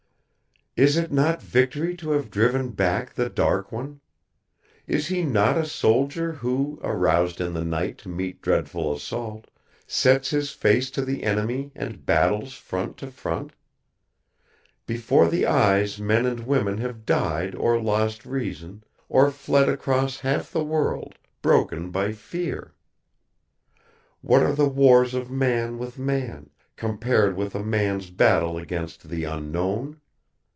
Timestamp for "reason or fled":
18.25-19.67